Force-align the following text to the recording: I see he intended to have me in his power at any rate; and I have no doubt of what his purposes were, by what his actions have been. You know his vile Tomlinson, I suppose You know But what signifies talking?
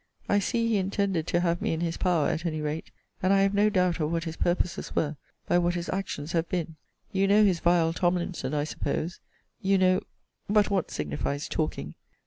I 0.27 0.39
see 0.39 0.67
he 0.67 0.77
intended 0.77 1.27
to 1.27 1.41
have 1.41 1.61
me 1.61 1.73
in 1.73 1.81
his 1.81 1.95
power 1.95 2.29
at 2.29 2.43
any 2.43 2.59
rate; 2.59 2.89
and 3.21 3.31
I 3.31 3.41
have 3.41 3.53
no 3.53 3.69
doubt 3.69 3.99
of 3.99 4.11
what 4.11 4.23
his 4.23 4.35
purposes 4.35 4.95
were, 4.95 5.15
by 5.47 5.59
what 5.59 5.75
his 5.75 5.89
actions 5.89 6.31
have 6.31 6.49
been. 6.49 6.75
You 7.11 7.27
know 7.27 7.45
his 7.45 7.59
vile 7.59 7.93
Tomlinson, 7.93 8.55
I 8.55 8.63
suppose 8.63 9.19
You 9.61 9.77
know 9.77 10.01
But 10.49 10.71
what 10.71 10.89
signifies 10.89 11.47
talking? 11.47 11.93